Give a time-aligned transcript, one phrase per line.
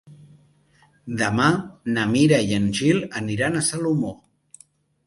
[1.19, 1.49] Demà
[1.99, 4.17] na Mira i en Gil aniran a Salomó.